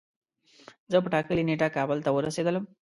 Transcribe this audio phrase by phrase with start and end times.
[0.91, 2.63] زه په ټاکلی نیټه کابل ته ورسیدلم